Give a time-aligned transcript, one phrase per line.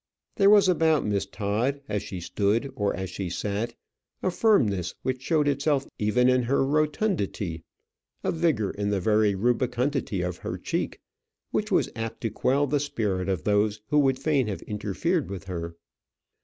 [0.37, 3.75] There was about Miss Todd as she stood, or as she sat,
[4.23, 7.61] a firmness which showed itself even in her rotundity,
[8.23, 11.01] a vigour in the very rubicundity of her cheek
[11.51, 15.43] which was apt to quell the spirit of those who would fain have interfered with
[15.43, 15.75] her.